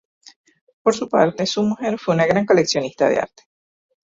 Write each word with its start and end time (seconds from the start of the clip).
Por 0.81 0.95
su 0.95 1.07
parte, 1.09 1.45
su 1.45 1.61
mujer 1.61 1.99
fue 1.99 2.15
una 2.15 2.25
gran 2.25 2.43
coleccionista 2.47 3.07
de 3.07 3.19
arte. 3.19 3.43